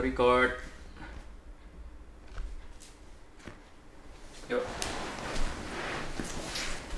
[0.00, 0.56] Record.
[4.48, 4.64] Yuk.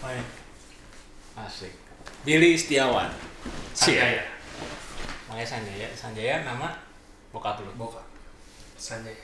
[0.01, 0.19] Hai.
[1.43, 1.75] Asik.
[2.23, 3.11] Billy Setiawan.
[3.75, 4.23] Sanjaya.
[5.27, 5.89] Makanya Sanjaya.
[5.99, 6.71] Sanjaya nama
[7.35, 7.71] bokap lu.
[7.75, 8.07] Bokap.
[8.79, 9.19] Sanjay.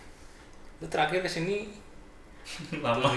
[0.82, 1.70] Lu terakhir ke sini
[2.84, 3.12] Lama.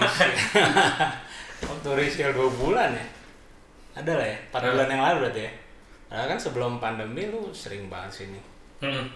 [1.68, 3.06] waktu Risial 2 bulan ya?
[3.98, 4.38] Ada lah ya?
[4.50, 4.68] 4 Ada.
[4.76, 5.52] bulan yang lalu berarti ya?
[6.12, 8.40] Karena kan sebelum pandemi lu sering banget sini.
[8.84, 9.08] Hmm.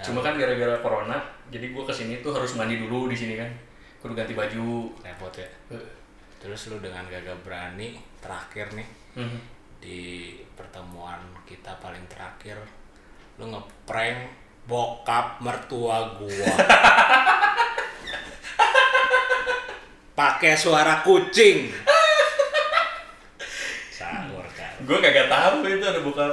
[0.00, 1.20] Ya, Cuma kan gara-gara corona,
[1.52, 3.52] jadi gua ke sini tuh harus mandi dulu di sini kan.
[4.00, 4.88] Kudu ganti baju.
[4.98, 5.44] repot ya.
[6.40, 9.36] Terus lu dengan gagah berani terakhir nih Hmm.
[9.76, 10.00] di
[10.54, 12.56] pertemuan kita paling terakhir
[13.36, 14.22] lu ngeprank
[14.64, 16.46] bokap mertua gua
[20.14, 21.74] pakai suara kucing
[23.98, 26.32] sahur kan Gua kagak tahu itu ada bokap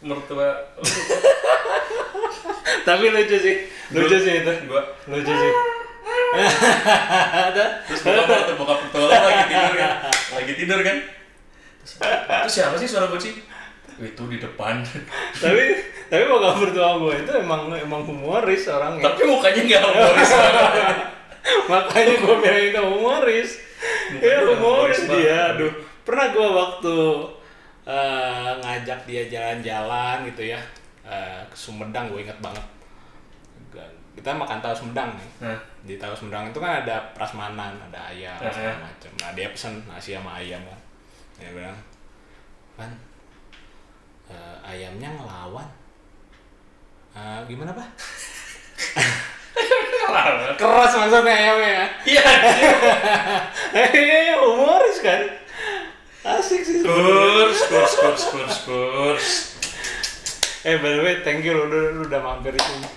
[0.00, 0.48] mertua.
[2.84, 3.56] tapi lucu sih.
[3.90, 4.52] Lucu sih itu.
[4.68, 5.52] Gua lucu sih.
[7.88, 9.90] Terus bokap mertua bokap lo lagi tidur kan.
[10.34, 10.96] Lagi tidur kan.
[11.84, 13.36] Terus, itu siapa sih suara kucing?
[14.00, 14.82] Itu di depan.
[15.42, 15.64] tapi
[16.12, 19.04] tapi bokap mertua gua itu emang emang humoris orangnya.
[19.08, 20.30] Tapi mukanya nggak humoris.
[21.70, 23.50] Makanya gue bilang itu humoris.
[24.16, 25.52] Ya humoris dia.
[25.52, 25.72] aduh
[26.04, 26.96] pernah gue waktu
[27.88, 30.60] eh, ngajak dia jalan-jalan gitu ya
[31.04, 32.64] eh, ke Sumedang gue inget banget
[34.14, 38.38] kita makan tahu Sumedang nih Nah, di tahu Sumedang itu kan ada prasmanan ada ayam
[38.38, 38.52] Heeh.
[38.52, 40.78] segala macam nah dia pesen nasi sama ayam kan
[41.34, 41.78] dia bilang
[42.74, 42.90] kan
[44.28, 45.68] eh, ayamnya ngelawan
[47.14, 47.86] Eh, gimana pak
[50.58, 52.22] keras maksudnya ayamnya Iya.
[53.70, 55.22] Eh, humoris kan?
[56.24, 56.80] Asik sih.
[56.82, 59.28] Kurs, kurs, kurs, kurs, kurs.
[60.64, 62.88] Eh, by the way, thank you lu, lu, lu udah mampir di sini.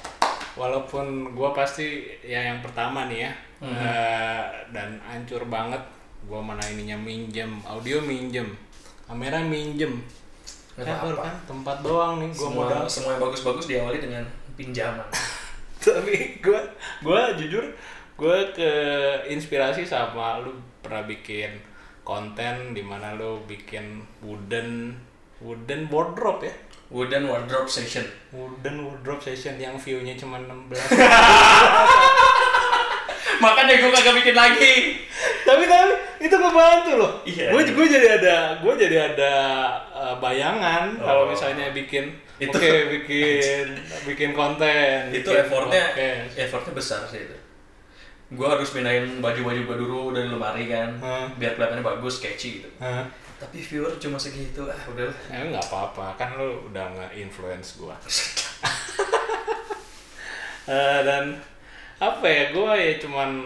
[0.56, 3.32] Walaupun gua pasti ya yang pertama nih ya.
[3.60, 5.84] Eh, dan hancur banget.
[6.32, 8.56] Gua mana ininya minjem, audio minjem,
[9.04, 10.00] kamera minjem.
[10.80, 11.28] Apa-apa.
[11.28, 12.84] kan tempat doang nih gua Semua, modal.
[12.88, 14.24] semua yang bagus-bagus diawali dengan
[14.56, 15.08] pinjaman.
[15.84, 16.64] Tapi gua
[17.04, 17.68] gua jujur
[18.16, 18.72] gua ke
[19.28, 21.52] inspirasi sama lu pernah bikin
[22.08, 24.96] konten di mana lu bikin wooden
[25.44, 26.56] wooden wardrobe ya
[26.88, 28.08] Wooden wardrobe session.
[28.32, 30.72] wooden wardrobe session yang view-nya cuma 16
[33.38, 34.74] Makanya gue kagak bikin lagi.
[35.44, 37.48] tapi tapi itu ngebantu loh Iya.
[37.50, 39.32] gue gue jadi ada gue jadi ada
[39.90, 41.30] uh, bayangan kalau Oh.
[41.30, 43.66] misalnya bikin Itu- oke bikin
[44.06, 46.36] bikin konten Itu bikin effortnya, podcast.
[46.38, 47.38] effortnya besar sih itu.
[48.30, 51.28] Gue harus pindahin baju-baju gue dulu dari lemari kan, Hmm.
[51.36, 52.70] biar kelihatannya bagus, catchy gitu.
[52.78, 53.08] Hah?
[53.38, 55.06] Tapi viewer cuma segitu, ah udah.
[55.30, 57.94] Ya nggak apa-apa, kan lu udah nge-influence gua.
[60.68, 61.32] Eh, dan
[61.96, 63.40] apa ya, gua ya cuman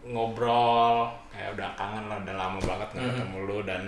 [0.00, 3.82] ngobrol, ya udah kangen lah, udah lama banget nggak ketemu lu dan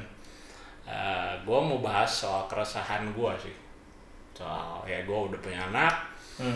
[0.84, 3.56] eh, gua mau bahas soal keresahan gua sih.
[4.36, 5.94] Soal ya gua udah punya anak,
[6.36, 6.52] Hmm.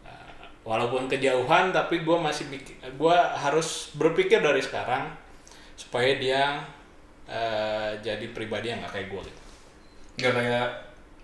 [0.00, 5.12] eh, walaupun kejauhan tapi gua masih mikir, gua harus berpikir dari sekarang
[5.76, 6.56] supaya dia
[7.30, 9.40] eh, jadi pribadi yang nggak kayak gua gitu.
[10.20, 10.68] Gak kayak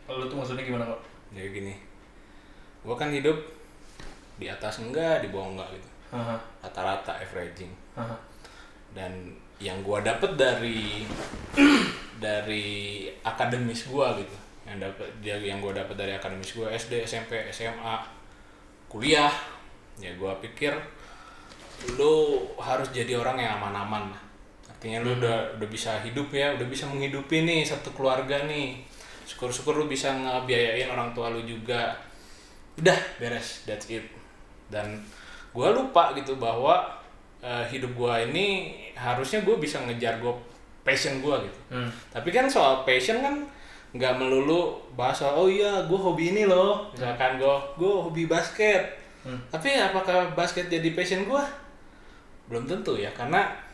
[0.06, 1.02] lu tuh maksudnya gimana kok?
[1.34, 1.74] jadi gini
[2.86, 3.34] gue kan hidup
[4.38, 8.14] di atas enggak di bawah enggak gitu Haha, rata-rata averaging haha.
[8.94, 9.10] dan
[9.58, 11.02] yang gue dapet dari
[12.24, 12.66] dari
[13.26, 17.96] akademis gue gitu yang dapat dia yang gue dapet dari akademis gue SD SMP SMA
[18.86, 19.32] kuliah
[19.98, 20.72] ya gue pikir
[21.98, 24.14] lu harus jadi orang yang aman-aman
[24.76, 28.76] artinya lu udah udah bisa hidup ya udah bisa menghidupi nih satu keluarga nih.
[29.24, 31.96] Syukur-syukur lu bisa ngebiayain orang tua lu juga.
[32.76, 34.04] Udah beres that's it.
[34.68, 35.00] Dan
[35.56, 36.84] gue lupa gitu bahwa
[37.40, 38.46] eh, hidup gue ini
[38.92, 40.34] harusnya gue bisa ngejar gue
[40.84, 41.60] passion gue gitu.
[41.74, 41.90] Hmm.
[42.14, 43.34] tapi kan soal passion kan
[43.90, 46.92] nggak melulu bahas soal oh iya gue hobi ini loh.
[46.92, 48.84] Misalkan gue gue hobi basket.
[49.26, 49.40] Hmm.
[49.50, 51.42] tapi apakah basket jadi passion gue
[52.46, 53.65] belum tentu ya karena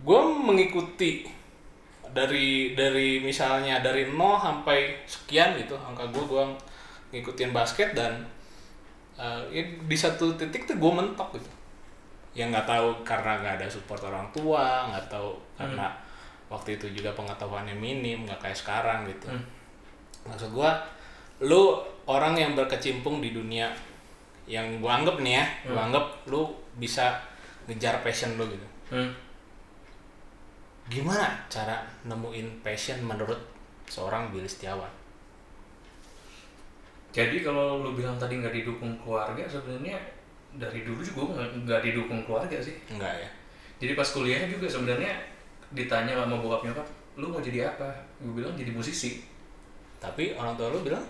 [0.00, 1.28] gue mengikuti
[2.10, 6.44] dari dari misalnya dari 0 sampai sekian gitu angka gue gue
[7.14, 8.22] ngikutin basket dan
[9.14, 11.50] eh, ya di satu titik tuh gue mentok gitu.
[12.34, 15.90] Yang nggak tahu karena nggak ada support orang tua nggak tahu karena
[16.50, 19.30] waktu itu juga pengetahuannya minim nggak kayak sekarang gitu.
[19.30, 19.44] Hmm.
[20.20, 20.70] maksud gue
[21.48, 23.72] lu orang yang berkecimpung di dunia
[24.44, 27.16] yang gue anggap nih ya gue anggap lu bisa
[27.70, 28.66] ngejar passion lu gitu.
[28.92, 29.29] Hmm.
[30.90, 33.38] Gimana cara nemuin passion menurut
[33.86, 34.90] seorang Billy Setiawan?
[37.10, 39.98] Jadi kalau lu bilang tadi nggak didukung keluarga, sebenarnya
[40.54, 42.74] dari dulu juga gue nggak- didukung keluarga sih.
[42.90, 43.30] Enggak ya?
[43.80, 45.14] Jadi pas kuliah juga sebenarnya
[45.70, 46.86] ditanya sama bokap nyokap
[47.18, 47.86] lu mau jadi apa?
[48.22, 49.22] Gue bilang jadi musisi.
[50.02, 51.02] Tapi orang tua lu bilang?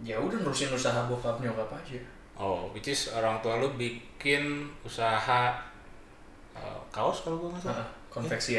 [0.00, 2.00] Ya udah nerusin usaha bokap nyokap aja.
[2.40, 5.52] Oh which is orang tua lu bikin usaha
[6.56, 7.84] uh, kaos kalau gua nggak salah.
[7.84, 8.58] Nah, konveksian konveksi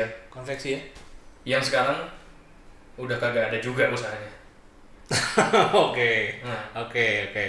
[0.74, 0.80] ya.
[1.44, 2.00] Yang sekarang
[2.95, 4.31] udah kagak ada juga usahanya.
[5.92, 6.39] Oke.
[6.39, 6.88] Nah.
[6.88, 7.45] Oke oke.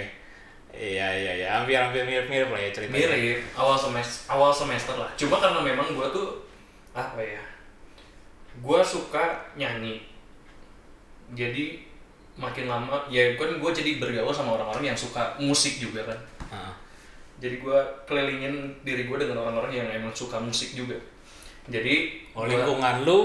[0.75, 1.47] Iya iya iya.
[1.55, 3.15] Hampir hampir mirip mirip lah ya ceritanya.
[3.15, 3.39] Mirip.
[3.55, 5.07] Awal semester awal semester lah.
[5.15, 6.43] Cuma karena memang gue tuh
[6.91, 7.39] apa ya
[8.59, 10.03] gue suka nyanyi.
[11.31, 11.87] Jadi
[12.35, 16.19] makin lama ya kan gue jadi bergaul sama orang-orang yang suka musik juga kan.
[16.51, 16.73] Heeh.
[17.41, 20.95] jadi gue kelilingin diri gue dengan orang-orang yang emang suka musik juga
[21.65, 21.95] jadi
[22.31, 23.21] oh gua- lingkungan lu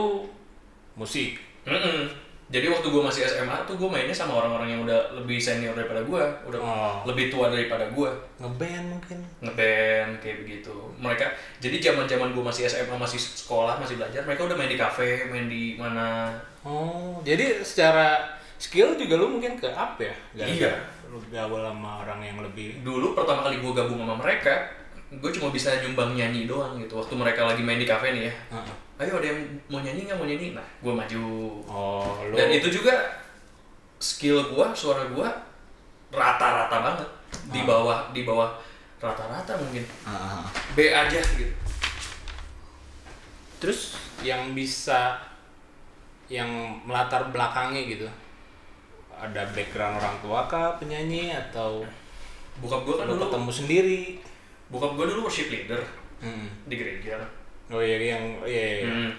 [0.95, 2.09] musik Mm-mm.
[2.49, 6.01] Jadi waktu gue masih SMA tuh gue mainnya sama orang-orang yang udah lebih senior daripada
[6.01, 6.97] gue, udah Oh.
[7.05, 8.09] lebih tua daripada gue,
[8.39, 10.73] ngeband mungkin ngeband kayak begitu.
[10.97, 11.29] Mereka
[11.61, 15.29] jadi zaman zaman gue masih SMA masih sekolah masih belajar, mereka udah main di kafe,
[15.29, 16.33] main di mana.
[16.65, 18.17] oh jadi secara
[18.57, 20.73] skill juga lu mungkin ke up ya Iya.
[21.07, 24.73] lu gaul sama orang yang lebih Dulu pertama kali gue gabung sama mereka,
[25.09, 27.01] gue cuma bisa nyumbang nyanyi doang gitu.
[27.01, 28.75] Waktu mereka lagi main di kafe nih ya, Heeh.
[29.09, 29.41] ayo ada yang
[29.73, 31.25] mau nyanyi nggak mau nyanyi, nah gue maju.
[31.65, 32.93] oh lu Dan itu juga
[33.99, 35.27] skill gua, suara gua
[36.13, 37.09] rata-rata banget
[37.53, 38.49] di bawah di bawah
[39.01, 40.43] rata-rata mungkin Heeh.
[40.77, 41.53] B aja gitu.
[43.59, 45.19] terus yang bisa
[46.31, 46.49] yang
[46.87, 48.07] melatar belakangnya gitu
[49.19, 51.83] ada background orang tua kah penyanyi atau
[52.59, 54.01] Bokap gua kan lu dulu ketemu sendiri
[54.69, 55.81] bokap gua dulu worship leader
[56.19, 56.51] Hmm.
[56.67, 57.15] di gereja.
[57.71, 58.91] oh iya yang iya, iya, iya.
[58.91, 59.11] Hmm.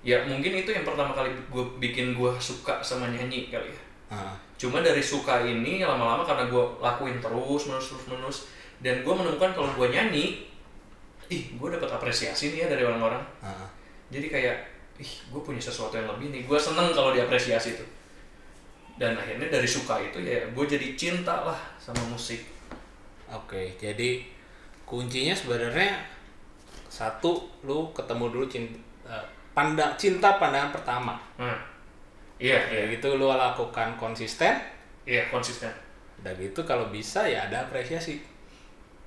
[0.00, 3.82] Ya mungkin itu yang pertama kali gua bikin gua suka sama nyanyi kali ya.
[4.08, 4.32] Ah.
[4.56, 8.38] Cuma dari suka ini lama-lama karena gua lakuin terus menerus terus menerus
[8.80, 10.48] dan gua menemukan kalau gua nyanyi,
[11.28, 13.20] ih gua dapat apresiasi nih ya dari orang-orang.
[13.44, 13.68] Ah.
[14.08, 14.56] jadi kayak
[14.96, 17.84] ih gue punya sesuatu yang lebih nih gue seneng kalau diapresiasi tuh
[18.96, 22.40] dan akhirnya dari suka itu ya gue jadi cinta lah sama musik
[23.28, 24.22] Oke, jadi
[24.86, 25.98] kuncinya sebenarnya
[26.86, 28.78] satu lu ketemu dulu cinta
[29.52, 31.14] pandang cinta pandangan pertama.
[31.36, 31.58] nah
[32.38, 34.54] iya iya Kayak gitu lu lakukan konsisten,
[35.02, 35.72] iya konsisten
[36.16, 38.20] udah gitu kalau bisa ya ada apresiasi.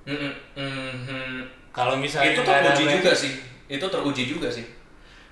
[0.04, 1.38] Mm, mm, mm, mm.
[1.70, 3.32] Kalau misalnya itu teruji juga sih
[3.66, 4.66] itu teruji juga sih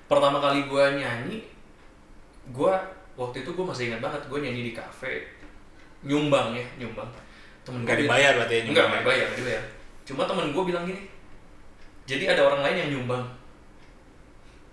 [0.07, 1.43] pertama kali gue nyanyi
[2.49, 2.73] gue
[3.15, 5.21] waktu itu gue masih ingat banget gue nyanyi di kafe
[6.01, 7.09] nyumbang ya nyumbang
[7.67, 9.03] temen Nggak bilang- dibayar berarti ya nyumbang nggak ya?
[9.03, 9.65] dibayar, dibayar.
[10.09, 11.05] Cuma temen gue bilang gini,
[12.05, 13.21] jadi ada orang lain yang nyumbang.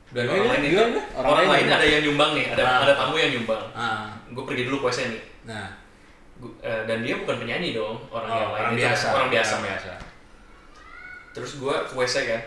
[0.08, 2.80] Dan Gimana, orang lain itu, orang, Orang lain ada yang nyumbang nih, ada Ah.
[2.82, 3.64] ada tamu yang nyumbang.
[3.76, 5.24] Ah, Gue pergi dulu ke WC nih.
[5.44, 5.68] nah,
[6.36, 9.30] Gua- eh, dan dia bukan penyanyi dong, orang oh, yang lain orang itu, biasa, orang
[9.30, 9.56] biasa.
[9.60, 9.92] biasa.
[11.32, 12.42] Terus gue ke WC kan,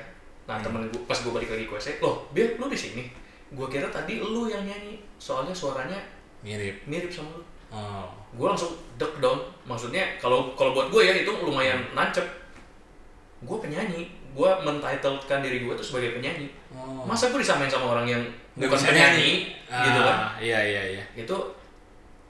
[0.46, 0.64] nah Hmm.
[0.64, 3.04] temen gue pas gue balik lagi ke WC, loh, biar lu di sini.
[3.50, 5.96] Gue kira tadi lu yang nyanyi, soalnya suaranya
[6.38, 6.84] Mirip.
[6.84, 7.44] mirip sama lu.
[7.68, 12.24] Oh, gue langsung deg dong maksudnya kalau kalau buat gue ya itu lumayan nancep
[13.38, 17.02] gue penyanyi gue mentitlekan diri gue tuh sebagai penyanyi oh.
[17.02, 18.22] masa gue disamain sama orang yang
[18.54, 19.30] Nggak bukan penyanyi
[19.68, 21.04] Ah, gitu kan Iya iya iya.
[21.14, 21.36] itu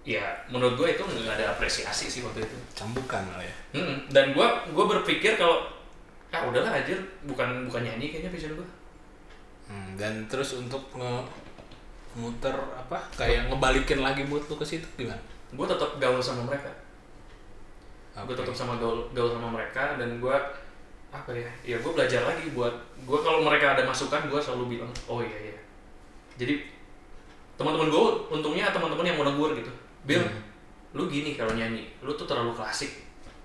[0.05, 3.55] ya menurut gue itu nggak ada apresiasi sih waktu itu Cambukan malah ya.
[3.73, 4.09] Mm-mm.
[4.09, 5.65] dan gue gue berpikir kalau
[6.29, 6.93] ah udahlah aja
[7.25, 8.69] bukan bukan nyanyi kayaknya passion gue
[9.69, 11.29] Hmm, dan terus untuk nge
[12.15, 15.21] muter apa kayak ngebalikin lagi mood lu ke situ gimana?
[15.49, 16.73] gue tetap gaul sama mereka
[18.17, 18.41] gue Oke.
[18.41, 20.37] tetap sama gaul gaul sama mereka dan gue
[21.09, 24.91] apa ya ya gue belajar lagi buat gue kalau mereka ada masukan gue selalu bilang
[25.07, 25.59] oh iya iya
[26.37, 26.61] jadi
[27.55, 29.73] teman-teman gue untungnya teman-teman yang mau negur gitu
[30.05, 30.41] Bill Hmm.
[30.95, 32.93] lu gini kalau nyanyi lu tuh terlalu klasik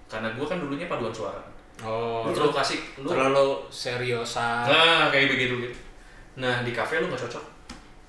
[0.08, 1.40] karena gue kan dulunya paduan suara
[1.82, 4.64] Oh, lu lu terlalu klasik lu terlalu seriosan.
[4.64, 5.76] nah kayak begitu gitu
[6.36, 7.44] nah di kafe lu nggak cocok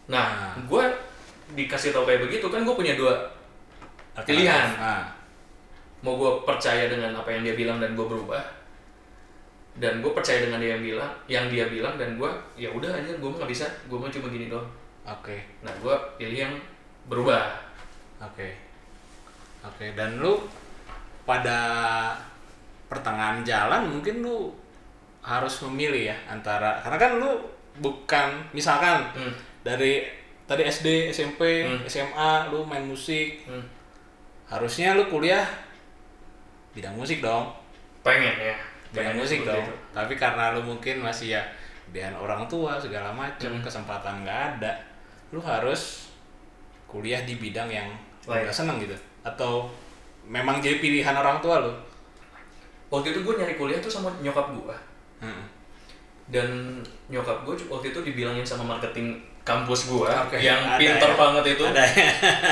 [0.07, 0.55] nah Nah.
[0.61, 0.85] gue
[1.55, 3.15] dikasih tahu kayak begitu kan gue punya dua
[4.21, 4.69] pilihan.
[4.77, 5.09] Ah.
[6.01, 8.45] mau gue percaya dengan apa yang dia bilang dan gue berubah
[9.75, 13.11] dan gue percaya dengan dia yang bilang yang dia bilang dan gue ya udah aja
[13.11, 14.67] gue mah nggak bisa gue mah cuma gini doang
[15.05, 15.37] Oke.
[15.67, 16.55] nah gue pilih yang
[17.11, 17.65] berubah
[18.23, 18.57] Oke.
[19.65, 20.45] Oke, dan lu
[21.25, 21.61] pada
[22.87, 24.53] pertengahan jalan mungkin lu
[25.25, 27.33] harus memilih ya antara karena kan lu
[27.81, 29.35] bukan misalkan hmm.
[29.65, 30.05] dari
[30.45, 31.81] tadi SD, SMP, Hmm.
[31.89, 33.65] SMA lu main musik, Hmm.
[34.53, 35.49] harusnya lu kuliah
[36.77, 37.49] bidang musik dong.
[38.05, 38.57] pengen ya
[38.95, 39.59] Bidang Pengen musik dong.
[39.59, 39.73] itu.
[39.91, 41.43] Tapi karena lu mungkin masih ya
[41.87, 43.61] dengan orang tua segala macem Hmm.
[43.61, 44.73] kesempatan nggak ada,
[45.29, 46.09] lu harus
[46.87, 47.91] kuliah di bidang yang
[48.23, 48.41] lu Lain.
[48.41, 49.67] nggak seneng gitu atau
[50.23, 51.73] memang jadi pilihan orang tua lu
[52.89, 54.77] waktu itu gue nyari kuliah tuh sama nyokap gue
[55.19, 55.45] Hmm.
[56.27, 61.17] dan nyokap gue waktu itu dibilangin sama marketing kampus gue Oke, yang ada pinter ya.
[61.19, 62.09] banget itu Ada ya.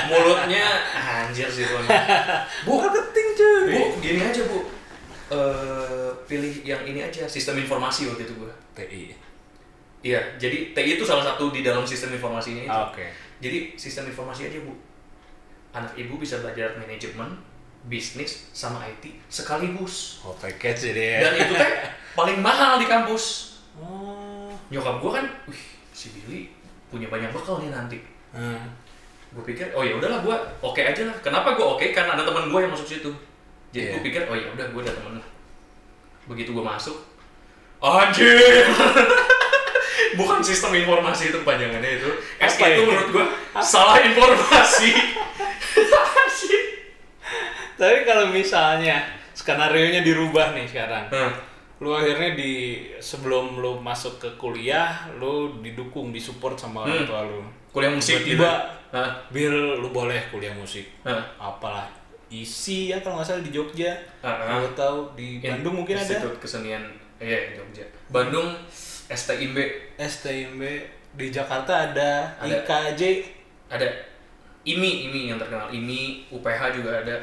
[0.06, 1.80] mulutnya anjir sih tuh
[2.66, 3.64] bu Marketing cuy.
[3.70, 4.60] bu gini aja bu
[5.32, 9.02] Eh, pilih yang ini aja sistem informasi waktu itu gue TI.
[10.02, 13.06] iya jadi TI itu salah satu di dalam sistem informasinya itu Oke.
[13.38, 14.76] jadi sistem informasi aja bu
[15.72, 17.32] anak ibu bisa belajar manajemen
[17.82, 21.18] bisnis sama IT sekaligus Oh, package jadi ya.
[21.20, 21.70] dan itu teh
[22.18, 24.52] paling mahal di kampus Oh.
[24.68, 26.52] nyokap gue kan wih si Billy
[26.86, 27.98] punya banyak bekal nih nanti
[28.32, 28.64] Hmm.
[29.28, 32.48] gue pikir oh ya udahlah gue oke aja lah kenapa gue oke karena ada teman
[32.48, 33.08] gue yang masuk situ
[33.68, 33.92] jadi Iya.
[33.92, 35.26] gue pikir oh ya udah gue ada temen lah
[36.26, 36.94] begitu gue masuk
[37.82, 38.68] anjir
[40.18, 43.24] bukan sistem informasi itu panjangannya itu SK itu menurut gue
[43.58, 44.92] salah informasi.
[47.80, 49.02] Tapi kalau misalnya
[49.34, 51.08] skenario nya dirubah nih sekarang.
[51.10, 51.32] Nah,
[51.82, 57.08] Lu akhirnya di sebelum lu masuk ke kuliah, lu didukung, disupport sama orang Hmm.
[57.10, 57.42] tua lu.
[57.74, 59.10] kuliah musik gitu Tiba-tiba Hah?
[59.34, 60.86] Bill lu boleh kuliah musik.
[61.02, 61.18] Hah?
[61.42, 61.90] Apalah
[62.32, 63.92] isi ya kalau nggak salah di Jogja.
[64.24, 64.56] Ah.
[64.56, 66.08] Gua tahu di Bandung mungkin ada.
[66.08, 66.80] Institut Kesenian
[67.20, 68.56] iya Jogja Bandung
[69.06, 69.56] STIB
[69.94, 70.62] STMB
[71.12, 72.64] di Jakarta ada, Ada.
[72.64, 73.02] IKJ.
[73.68, 73.84] ada
[74.64, 77.16] IMI IMI yang terkenal IMI UPH juga ada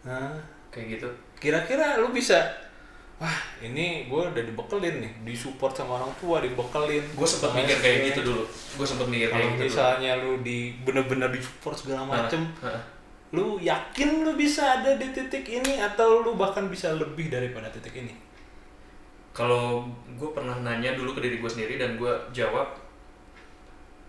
[0.00, 0.32] Nah,
[0.70, 2.38] kayak gitu kira-kira lu bisa
[3.18, 7.76] wah ini gue udah dibekelin nih disupport sama orang tua dibekelin gue sempet Sama mikir
[7.78, 9.66] kayak gitu dulu gue sempet mikir kayak gitu dulu.
[9.68, 12.42] misalnya lu di bener-bener disupport segala macem.
[13.32, 17.92] Lu yakin lu bisa ada di titik ini atau lu bahkan bisa lebih daripada titik
[17.92, 18.14] ini?
[19.36, 19.84] Kalau
[20.16, 22.74] gue pernah nanya dulu ke diri gue sendiri dan gue jawab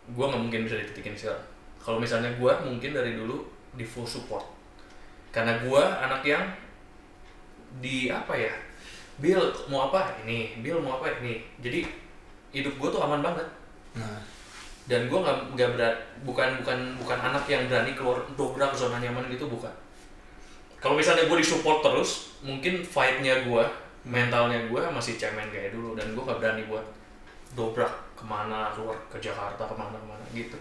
[0.09, 1.45] gue nggak mungkin bisa di titik ini sekarang
[1.77, 3.45] kalau misalnya gue mungkin dari dulu
[3.75, 4.43] di full support.
[5.29, 6.43] Karena gue anak yang
[7.77, 8.49] di apa ya
[9.21, 11.43] Bill mau apa ini Bill mau apa ini.
[11.61, 11.85] Jadi
[12.55, 13.45] hidup gue tuh aman banget.
[13.93, 14.38] Nah
[14.89, 19.29] dan gue nggak nggak berat bukan bukan bukan anak yang berani keluar dobrak zona nyaman
[19.29, 19.69] gitu bukan.
[20.81, 23.63] Kalau misalnya gue disupport terus mungkin fightnya gue
[24.01, 25.93] mentalnya gue masih cemen kayak dulu.
[25.93, 26.81] Dan gue gak berani buat
[27.53, 30.57] dobrak ke mana keluar ke Jakarta ke mana ke mana gitu.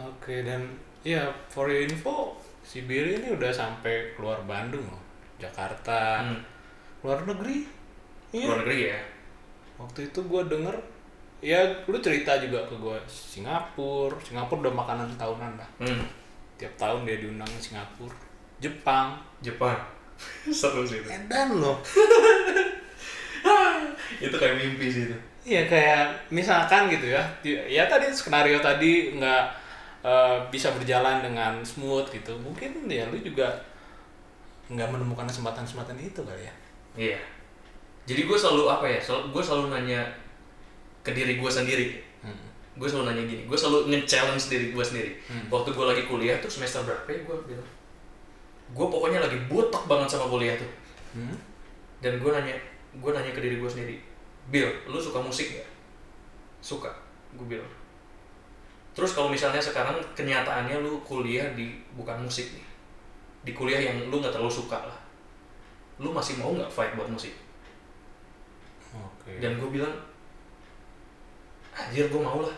[0.00, 0.64] Oke dan
[1.04, 2.32] ya for your info
[2.64, 5.02] si Billy ini udah sampai keluar Bandung loh.
[5.36, 6.24] Jakarta.
[6.24, 6.40] Hmm.
[6.98, 7.62] luar negeri.
[8.34, 8.46] Iya.
[8.48, 9.00] luar negeri ya?
[9.78, 10.76] Waktu itu gue denger
[11.38, 14.18] ya lu cerita juga ke gue Singapura.
[14.22, 16.04] Singapura udah makanan tahunan lah hmm.
[16.58, 18.16] tiap tahun dia diundang ke Singapura.
[18.58, 19.14] Jepang.
[19.38, 19.78] Jepang.
[20.50, 21.08] Seru sih itu.
[21.08, 21.78] Edan loh.
[24.18, 25.16] Itu kayak mimpi sih itu.
[25.46, 26.04] Iya kayak
[26.34, 27.22] misalkan gitu ya.
[27.44, 29.44] Ya tadi skenario tadi nggak
[30.02, 32.34] eh, bisa berjalan dengan smooth gitu.
[32.36, 33.46] Mungkin ya lu juga
[34.68, 36.54] nggak menemukan kesempatan-kesempatan itu kali ya.
[36.98, 37.20] Iya.
[38.08, 40.00] Jadi gue selalu apa ya gue selalu nanya
[41.08, 41.86] ke diri gue sendiri.
[42.20, 42.36] Hmm.
[42.78, 45.10] gue selalu nanya gini gue selalu nge-challenge diri gue sendiri.
[45.32, 45.48] Hmm.
[45.48, 47.70] waktu gue lagi kuliah tuh semester berapa ya gue bilang.
[48.76, 50.68] Gue pokoknya lagi butek banget sama kuliah tuh.
[51.16, 51.48] Hmm?
[51.98, 52.54] dan gue nanya
[52.94, 53.96] gue nanya ke diri gue sendiri
[54.48, 55.68] Bill lu suka musik gak
[56.62, 56.90] suka
[57.36, 57.68] gue bilang.
[58.96, 62.66] Terus kalau misalnya sekarang kenyataannya lu kuliah di bukan musik nih
[63.46, 64.98] di kuliah yang lu nggak terlalu suka lah.
[66.02, 67.36] Lu masih mau nggak fight buat musik?
[68.96, 69.38] Oke.
[69.38, 69.92] Dan gue bilang
[71.78, 72.50] anjir gue mau lah.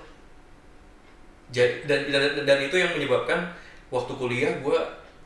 [1.51, 3.53] Jadi dan, dan dan itu yang menyebabkan
[3.91, 4.79] waktu kuliah gue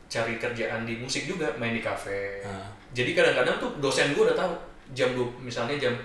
[0.09, 2.41] cari kerjaan di musik juga main di kafe.
[2.45, 2.69] Ah.
[2.95, 4.53] jadi kadang-kadang tuh dosen gue udah tahu
[4.93, 5.97] jam dua misalnya jam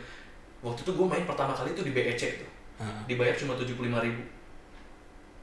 [0.65, 2.49] waktu itu gue main pertama kali tuh di BEC tuh
[2.81, 3.05] Ah.
[3.05, 4.25] dibayar cuma tujuh puluh lima ribu.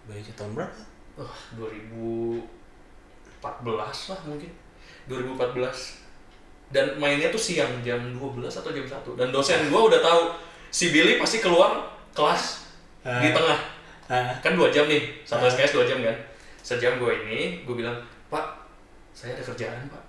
[0.09, 0.81] Bayi tahun berapa?
[1.21, 2.41] Wah 2014
[4.09, 4.49] lah mungkin.
[5.07, 6.07] 2014
[6.67, 10.35] dan mainnya tuh siang jam 12 atau jam 1 dan dosen gue udah tahu
[10.67, 12.65] si Billy pasti keluar kelas
[13.05, 13.21] Ah.
[13.21, 13.59] di tengah
[14.09, 14.33] Ah.
[14.41, 15.49] kan dua jam nih satu Ah.
[15.49, 16.17] SKS dua jam kan
[16.59, 17.95] sejam gue ini gue bilang
[18.27, 18.43] pak
[19.13, 20.01] saya ada kerjaan pak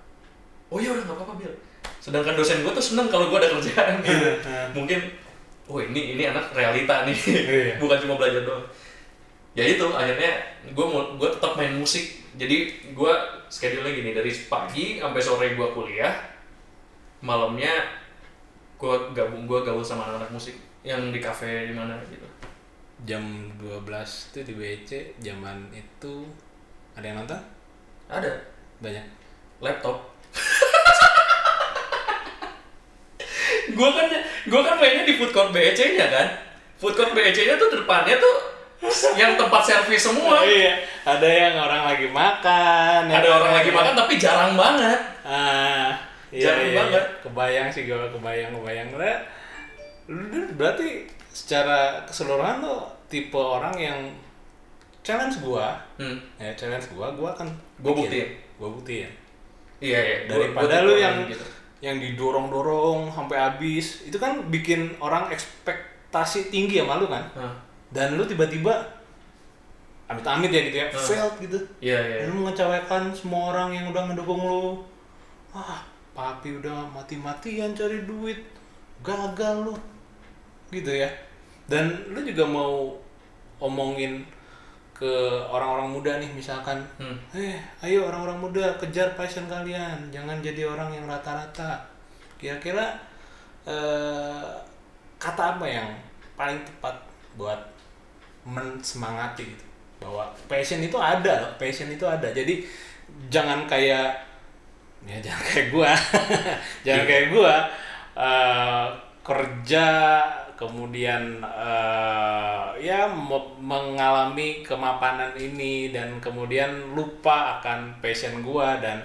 [0.68, 1.54] oh ya udah nggak apa-apa Bill
[1.98, 4.66] sedangkan dosen gue tuh seneng kalau gue ada kerjaan gitu Ah.
[4.76, 4.98] mungkin
[5.68, 7.74] oh ini ini anak realita nih Iya.
[7.82, 8.64] bukan cuma belajar doang
[9.52, 10.32] ya itu akhirnya
[10.66, 12.56] gue mau gue tetap main musik jadi
[12.94, 13.12] gue
[13.46, 16.14] schedule gini dari pagi sampai sore gue kuliah
[17.20, 17.70] malamnya
[18.78, 20.54] gue gabung gue gaul sama anak-anak musik
[20.88, 22.24] yang di kafe di mana gitu?
[23.04, 23.20] Jam
[23.60, 23.84] 12
[24.32, 24.90] itu di BC
[25.20, 26.24] zaman itu
[26.96, 27.36] ada yang nonton?
[28.08, 28.32] Ada.
[28.80, 29.04] Banyak.
[29.60, 30.00] Laptop.
[33.68, 34.08] Gue kan
[34.48, 36.24] gue kan mainnya di food court BEC nya kan?
[36.80, 38.36] Food court BEC nya tuh depannya tuh
[39.20, 40.40] yang tempat servis semua.
[40.48, 45.00] Iya ada yang orang lagi makan ada orang lagi makan tapi jarang banget.
[45.20, 47.04] Ah Iya, jarang iya, banget.
[47.04, 47.20] Iya.
[47.24, 48.88] Kebayang sih gue, kebayang, kebayang.
[48.92, 49.16] Nah,
[50.08, 54.00] lu lu berarti secara keseluruhan tuh tipe orang yang
[55.04, 56.16] challenge gua, hmm.
[56.36, 57.48] ya challenge gua, gua akan
[57.80, 58.28] Gua buktiin.
[58.58, 59.08] Gua buktiin.
[59.78, 61.44] iya iya Daripada gua tipe lu yang gitu.
[61.78, 67.22] yang didorong-dorong sampai habis, itu kan bikin orang ekspektasi tinggi sama lu kan.
[67.38, 67.54] Hah.
[67.88, 68.74] Dan lu tiba-tiba
[70.08, 70.98] amit-amit ya gitu ya, Hmm.
[70.98, 71.58] failed gitu.
[71.80, 74.80] iya iya Dan lu mengecewakan semua orang yang udah ngedukung lu.
[75.52, 78.40] Ah, papi udah mati-matian cari duit.
[79.00, 79.74] Gagal lu.
[80.68, 81.08] Gitu ya.
[81.68, 82.96] Dan lu juga mau
[83.58, 84.24] omongin
[84.96, 85.12] ke
[85.46, 86.82] orang-orang muda nih misalkan.
[86.98, 87.14] Hmm.
[87.30, 90.10] Eh, ayo orang-orang muda kejar passion kalian.
[90.10, 91.86] Jangan jadi orang yang rata-rata.
[92.40, 92.98] Kira-kira
[93.66, 94.48] eh,
[95.18, 95.88] kata apa yang
[96.38, 96.94] paling tepat
[97.34, 97.58] buat
[98.46, 99.66] mensemangati gitu
[99.98, 102.62] bahwa passion itu ada loh passion itu ada jadi
[103.26, 104.14] jangan kayak
[105.02, 105.90] ya jangan kayak gua
[106.86, 107.54] jangan kayak gua
[108.14, 108.86] eh,
[109.26, 109.86] kerja
[110.58, 118.98] kemudian eh, ya me- mengalami kemapanan ini dan kemudian lupa akan passion gua dan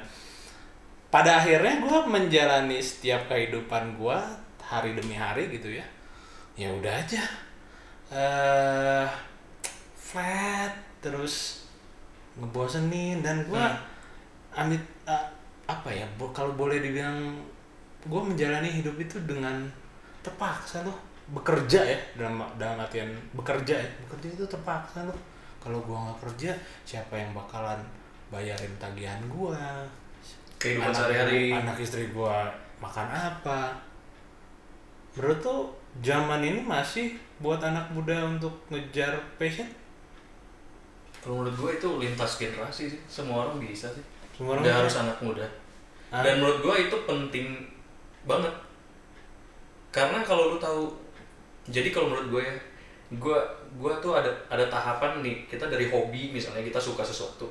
[1.14, 4.18] pada akhirnya gua menjalani setiap kehidupan gua
[4.66, 5.86] hari demi hari gitu ya.
[6.58, 7.22] Ya udah aja.
[8.10, 9.08] Eh
[9.94, 11.66] flat terus
[12.38, 13.70] ngebosenin dan gua
[14.54, 15.30] amit a-
[15.66, 17.34] apa ya bo- kalau boleh dibilang
[18.10, 19.66] gua menjalani hidup itu dengan
[20.26, 20.98] terpaksa loh
[21.32, 23.90] bekerja ya dalam dalam artian bekerja ya.
[24.08, 25.16] Bekerja itu terpaksa loh.
[25.64, 26.52] Kalau gua nggak kerja
[26.84, 27.80] siapa yang bakalan
[28.28, 29.88] bayarin tagihan gua?
[30.60, 31.56] Kehidupan anak, sehari-hari.
[31.56, 32.52] anak istri gua
[32.84, 33.72] makan apa?
[35.16, 35.62] Menurut tuh
[36.04, 39.70] zaman ini masih buat anak muda untuk ngejar passion?
[41.24, 43.00] Kalau menurut gue itu lintas generasi sih.
[43.08, 44.04] Semua orang bisa sih.
[44.36, 45.48] Semua orang harus anak muda.
[46.14, 46.22] Ah.
[46.22, 47.58] dan menurut gue itu penting
[48.30, 48.54] banget.
[49.90, 50.94] Karena kalau lu tahu
[51.68, 52.56] jadi kalau menurut gue ya
[53.14, 53.38] gue
[53.78, 57.46] gue tuh ada ada tahapan nih kita dari hobi misalnya kita suka sesuatu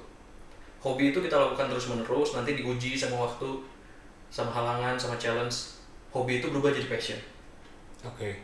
[0.83, 3.47] hobi itu kita lakukan terus menerus nanti diuji sama waktu
[4.29, 5.79] sama halangan sama challenge
[6.11, 7.19] hobi itu berubah jadi passion
[8.03, 8.37] oke Dari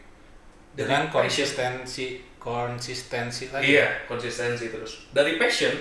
[0.79, 1.27] dengan passion.
[1.27, 2.07] konsistensi
[2.39, 5.11] konsistensi lagi Iya, konsistensi terus.
[5.11, 5.75] Dari passion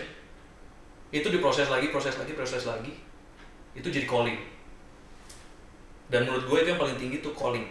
[1.13, 2.91] itu diproses lagi, proses lagi, proses lagi.
[3.77, 4.35] Itu jadi calling.
[6.09, 7.63] Dan menurut gue itu yang paling tinggi tuh calling.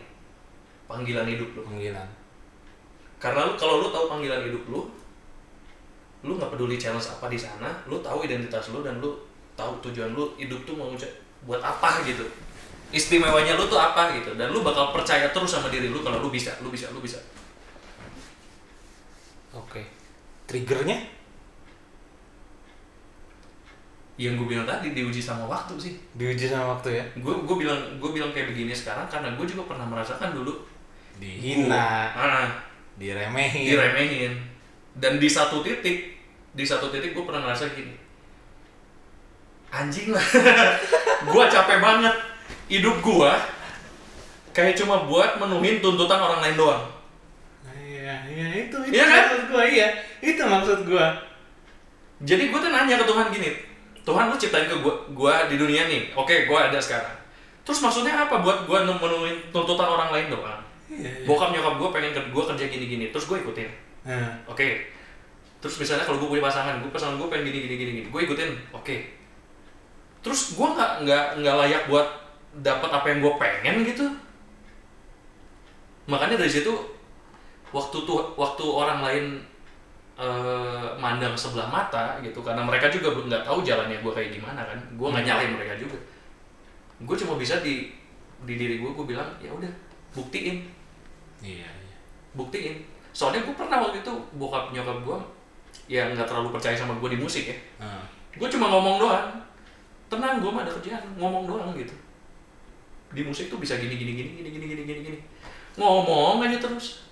[0.87, 1.61] Panggilan hidup lu.
[1.67, 2.09] panggilan
[3.19, 4.81] Karena lu kalau lu tahu panggilan hidup lu,
[6.23, 9.11] lu nggak peduli challenge apa di sana, lu tahu identitas lu dan lu
[9.59, 10.93] tahu tujuan lu hidup tuh mau
[11.49, 12.23] buat apa gitu.
[12.95, 16.31] Istimewanya lu tuh apa gitu dan lu bakal percaya terus sama diri lu kalau lu
[16.31, 17.19] bisa, lu bisa, lu bisa.
[19.57, 19.81] oke
[20.45, 21.17] triggernya
[24.17, 25.93] Yang gue bilang tadi diuji sama waktu sih.
[26.17, 29.69] diuji sama waktu ya gue gue bilang gue bilang kayak begini sekarang karena gue juga
[29.69, 30.57] pernah merasakan dulu
[31.21, 32.13] dihina.
[32.13, 32.49] Ah,
[33.01, 33.77] diremehin.
[33.77, 34.33] Diremehin.
[34.97, 36.17] Dan di satu titik
[36.57, 37.93] di satu titik gue pernah ngerasa gini.
[39.69, 40.25] Anjing lah.
[41.33, 42.15] Gue capek banget.
[42.71, 43.33] Hidup gue
[44.57, 46.83] kayak cuma buat menuhin tuntutan orang lain doang.
[47.77, 49.13] Iya iya itu itu Iya kan?
[49.13, 49.89] maksud gua iya.
[50.25, 51.07] Itu maksud gua.
[52.25, 53.51] Jadi gue tuh nanya ke Tuhan gini
[54.07, 56.15] Tuhan lu ciptain ke gue gue di dunia nih.
[56.17, 57.13] Oke gue ada sekarang.
[57.67, 60.66] Terus maksudnya apa buat gue menuhin tuntutan orang lain doang
[60.97, 61.27] iya iya.
[61.29, 63.69] Bokap nyokap gue pengen gue kerja gini gini terus gue ikutin.
[64.09, 64.69] Nah, oke.
[65.61, 68.21] Terus misalnya kalau gue punya pasangan gue pasangan gue pengen gini gini gini gini gue
[68.25, 68.51] ikutin.
[68.73, 68.97] Oke.
[70.25, 72.09] Terus gue nggak nggak nggak layak buat
[72.65, 74.07] dapat apa yang gue pengen gitu.
[76.07, 76.73] Makanya dari situ
[77.75, 79.27] waktu tuh waktu orang lain
[80.17, 84.65] eh, mandang sebelah mata gitu karena mereka juga belum nggak tahu jalannya gue kayak gimana
[84.65, 85.99] kan gue nggak nyalain mereka juga.
[87.03, 87.93] Gue cuma bisa di
[88.45, 89.69] di diri gue gue bilang ya udah
[90.13, 90.76] buktiin
[91.45, 91.97] iya iya.
[92.37, 92.85] Buktiin.
[93.17, 95.19] Soalnya gue pernah waktu itu bokap nyokap gue
[95.87, 99.29] ya nggak terlalu percaya sama gue di musik ya nah, gue cuma ngomong doang.
[100.07, 101.95] Tenang gue mah ada kerjaan ngomong doang gitu.
[103.13, 105.19] Di musik tuh bisa gini gini gini gini gini gini gini gini.
[105.81, 107.07] Ngomong aja terus.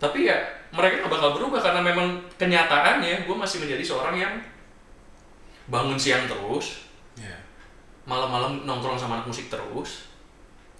[0.00, 0.38] Tapi ya
[0.72, 4.34] mereka nggak bakal berubah karena memang kenyataannya gue masih menjadi seorang yang
[5.68, 6.86] bangun siang terus.
[7.18, 7.36] Iya.
[8.08, 10.09] Malam-malam nongkrong sama anak musik terus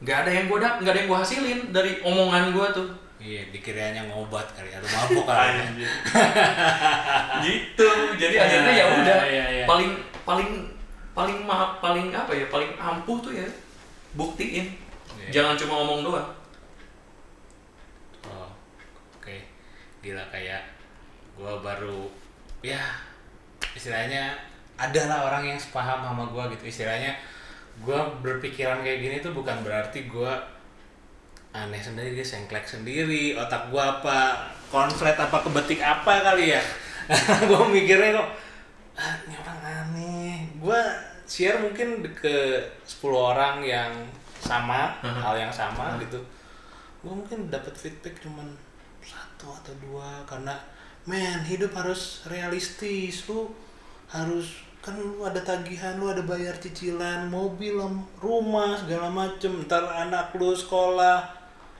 [0.01, 2.89] nggak ada yang gue dap nggak ada yang gue hasilin dari omongan gue tuh
[3.21, 5.91] iya dikiranya ngobat kali atau mabuk kali ya.
[7.45, 9.65] gitu jadi akhirnya ya udah Iya, iya.
[9.69, 9.93] paling
[10.25, 10.51] paling
[11.13, 13.45] paling ma paling apa ya paling ampuh tuh ya
[14.17, 14.73] buktiin
[15.21, 15.29] Iya.
[15.37, 16.29] jangan cuma ngomong doang
[18.25, 18.49] oh
[19.21, 19.37] oke
[20.01, 20.65] gila kayak
[21.37, 22.09] gua baru
[22.65, 22.81] ya
[23.77, 24.33] istilahnya
[24.81, 27.21] ada lah orang yang sepaham sama gua gitu istilahnya
[27.81, 30.33] gue berpikiran kayak gini tuh bukan berarti gue
[31.51, 34.39] aneh sendiri sengklek sendiri otak gue apa
[34.71, 36.63] konflet apa kebetik apa kali ya.
[37.51, 38.29] Gue mikirnya kok
[38.95, 40.47] ah, ini orang aneh.
[40.63, 40.79] Gue
[41.27, 43.91] share mungkin ke 10 orang yang
[44.39, 46.23] sama hal yang sama gitu.
[47.03, 48.47] Gue mungkin dapat feedback cuman
[49.03, 50.55] satu atau dua karena
[51.09, 53.49] men hidup harus realistis lu
[54.13, 57.77] harus kan lu ada tagihan lu ada bayar cicilan mobil
[58.17, 59.65] rumah segala macem.
[59.69, 61.29] Ntar anak lu sekolah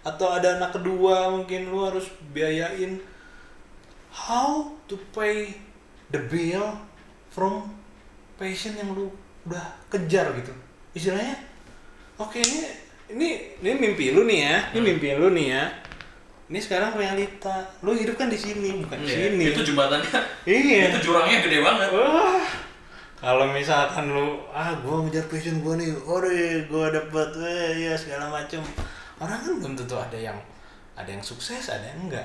[0.05, 3.01] atau ada anak kedua mungkin lu harus biayain
[4.13, 5.53] how to pay
[6.09, 6.77] the bill
[7.31, 7.69] from
[8.37, 9.09] passion yang lu
[9.49, 10.53] udah kejar gitu.
[10.93, 11.37] Istilahnya
[12.17, 12.61] oke ini
[13.11, 13.29] ini
[13.65, 14.57] ini mimpi lu nih ya.
[14.77, 15.65] Ini mimpi lu nih ya.
[16.51, 17.63] Ini sekarang realita.
[17.81, 19.45] Lu hidup kan di sini bukan di Iya, sini.
[19.55, 20.19] itu jembatannya.
[20.51, 20.91] Iya.
[20.91, 21.89] Itu jurangnya gede banget.
[21.95, 22.43] Wah,
[23.21, 28.33] kalau misalkan lu ah gua ngejar passion gua nih, ore gua dapet eh ya segala
[28.33, 28.65] macem.
[29.21, 30.37] Orang kan belum tentu ada yang
[30.97, 32.25] ada yang sukses ada yang enggak.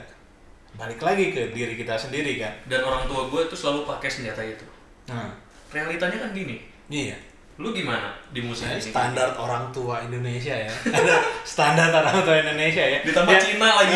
[0.75, 2.51] Balik lagi ke diri kita sendiri kan?
[2.67, 4.63] Dan orang tua gue tuh selalu pakai senjata itu.
[5.08, 5.31] Nah
[5.71, 6.60] realitanya kan gini.
[6.88, 7.15] Iya.
[7.55, 8.91] Lu gimana di musik Saya ini?
[8.91, 10.71] standar orang tua Indonesia ya.
[10.91, 11.15] Ada
[11.47, 12.99] standar orang tua Indonesia ya.
[13.03, 13.95] Ditambah Ya, Cina lagi.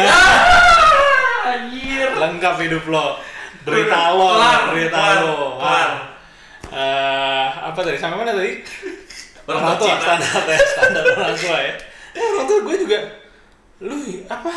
[1.52, 2.08] Anjir.
[2.16, 3.20] Lengkap hidup lo.
[3.68, 4.40] Derita lo
[4.72, 5.36] derita kelar, lo.
[5.60, 5.90] kelar.
[6.70, 7.98] Eh, apa tadi?
[7.98, 8.62] Sampai mana tadi?
[9.50, 11.74] Orang orang tua standar ya standar orang tua ya.
[12.14, 13.00] Ya orang tua gue juga
[13.80, 13.96] lu
[14.28, 14.52] apa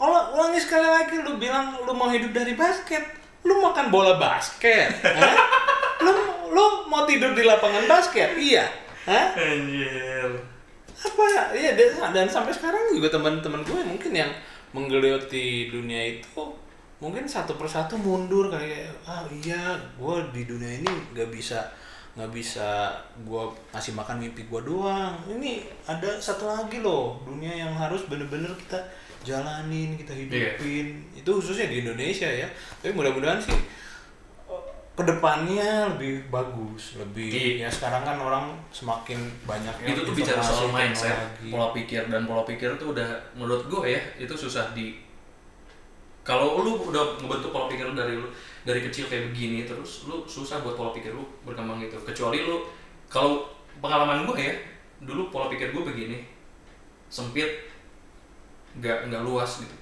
[0.00, 3.04] ulang ulangi sekali lagi lu bilang lu mau hidup dari basket.
[3.42, 4.94] Lu makan bola basket
[6.02, 6.12] lu
[6.50, 8.34] lu mau tidur di lapangan basket?
[8.34, 8.66] Iya
[9.06, 9.34] Hah?
[9.34, 10.30] anjir.
[11.02, 14.30] Apa ya dan, dan sampai sekarang juga teman-teman gue mungkin yang
[14.70, 16.42] menggeluti dunia itu
[17.02, 21.58] mungkin satu persatu mundur kayak ah iya gue di dunia ini nggak bisa
[22.14, 22.94] nggak bisa
[23.26, 23.42] gue
[23.74, 25.16] ngasih makan mimpi gue doang.
[25.26, 28.78] Ini ada satu lagi loh dunia yang harus bener-bener kita
[29.26, 31.02] jalanin kita hidupin.
[31.10, 32.46] Itu khususnya di Indonesia ya.
[32.78, 33.58] Tapi mudah-mudahan sih
[34.92, 37.64] ke depannya lebih bagus lebih Iya.
[37.64, 39.16] ya sekarang kan orang semakin
[39.48, 41.16] banyak itu tuh bicara soal mindset
[41.48, 44.92] pola pikir dan pola pikir tuh udah menurut gue ya itu susah di
[46.22, 48.30] kalau lu udah ngebentuk pola pikir lu dari lu
[48.62, 51.98] dari kecil kayak begini terus lu susah buat pola pikir lu berkembang gitu.
[51.98, 52.62] Kecuali lu
[53.10, 53.50] kalau
[53.82, 54.54] pengalaman gue ya
[55.02, 56.22] dulu pola pikir gue begini.
[57.10, 57.50] Sempit
[58.78, 59.76] nggak nggak luas gitu.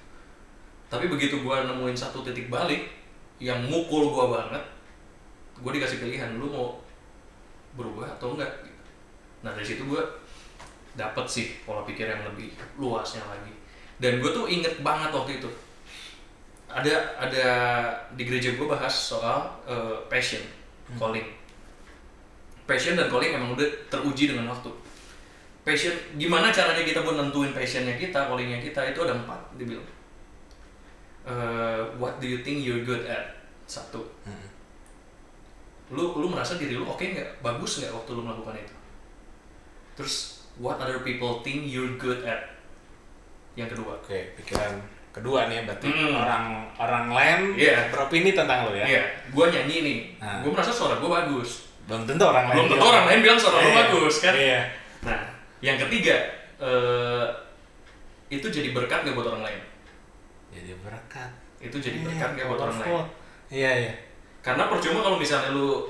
[0.89, 2.89] Tapi begitu gue nemuin satu titik balik
[3.37, 4.63] yang mukul gue banget
[5.61, 6.81] gue dikasih pilihan lu mau
[7.77, 8.81] berubah atau enggak gitu.
[9.45, 10.01] nah dari situ gue
[10.97, 12.49] dapet sih pola pikir yang lebih
[12.81, 13.53] luasnya lagi.
[14.01, 15.49] Dan gue tuh inget banget waktu itu
[16.71, 17.45] ada ada
[18.15, 20.41] di gereja gue bahas soal eh, passion
[20.95, 21.27] calling.
[22.67, 24.71] Passion dan calling emang udah teruji dengan waktu.
[25.61, 29.85] Passion gimana caranya kita buat nentuin passionnya kita callingnya kita itu ada empat dibilang
[31.21, 33.37] Eh, what do you think you're good at?
[33.69, 34.01] Satu.
[34.25, 34.49] Hmm.
[35.91, 37.43] lu lu merasa diri lu oke nggak?
[37.43, 38.75] Bagus nggak waktu lu melakukan itu?
[39.99, 42.57] Terus what other people think you're good at?
[43.53, 43.99] Yang kedua.
[44.01, 46.15] Oke pikiran kedua nih ya, berarti Hmm.
[46.17, 46.43] orang
[46.73, 47.91] orang lain Iya.
[47.91, 50.39] beropini tentang lo ya Iya, gua nyanyi nih, Nah.
[50.39, 51.67] gua merasa suara gua bagus.
[51.81, 53.75] belum tentu orang lain Belum tentu orang lain bilang suara lu Iya.
[53.77, 54.33] bagus kan?
[54.33, 54.61] iya
[55.01, 55.19] Nah,
[55.59, 56.15] yang ketiga
[56.57, 57.25] eh,
[58.29, 59.59] itu jadi berkat gak buat orang lain?
[60.49, 62.93] jadi berkat Itu jadi Iya, berkat gak buat orang lain?
[63.51, 63.93] iya iya
[64.39, 65.85] Karena percuma kalau misalnya lu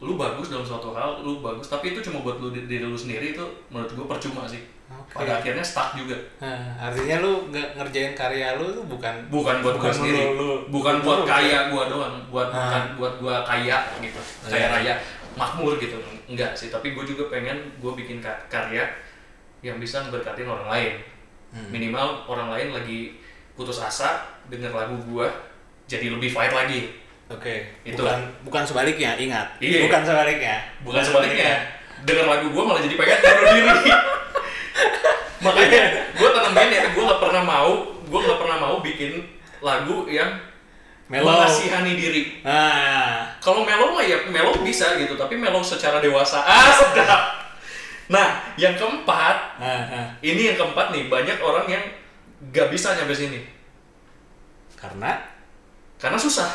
[0.00, 3.30] lu bagus dalam suatu hal, lu bagus, tapi itu cuma buat lu diri lu sendiri
[3.30, 4.60] itu menurut gua percuma sih.
[4.96, 5.14] Oke.
[5.16, 6.16] Pada akhirnya stuck juga.
[6.38, 10.34] Nah, artinya lu nggak ngerjain karya lu tuh bukan Bukan buat Bukan gua sendiri, lu-
[10.34, 12.58] lu- bukan lu- buat lu- kaya gua doang, buat Ah.
[12.58, 14.68] bukan buat gua kaya gitu, kaya Iya.
[14.70, 14.94] raya,
[15.34, 15.94] makmur gitu.
[16.24, 18.82] Enggak sih, tapi gue juga pengen gua bikin ka- karya
[19.60, 20.92] yang bisa ngeberkatin orang lain.
[21.50, 21.68] Hmm.
[21.70, 23.14] Minimal orang lain lagi
[23.52, 25.30] putus asa denger lagu gua
[25.84, 26.90] jadi lebih fight lagi.
[27.24, 27.96] oke Itu.
[27.98, 29.88] bukan bukan sebaliknya ingat Iya.
[29.88, 31.56] bukan sebaliknya Bukan sebaliknya.
[32.02, 33.72] Denger lagu gua malah jadi pengen bunuh diri.
[35.44, 35.82] Makanya
[36.16, 37.72] gua tanemin ya, gua nggak pernah mau,
[38.08, 39.20] gua nggak pernah mau bikin
[39.60, 40.40] lagu yang
[41.04, 41.28] Mellow.
[41.36, 42.22] mengasihani diri.
[42.40, 46.40] nah Kalau mellow mah ya mellow bisa gitu, tapi mellow secara dewasa.
[46.40, 47.22] Ah, sedap.
[48.08, 50.08] Nah, yang keempat, nah, nah.
[50.20, 51.84] ini yang keempat nih, banyak orang yang
[52.52, 53.40] gak bisa nyampe sini.
[54.76, 55.16] karena
[55.96, 56.52] Karena susah.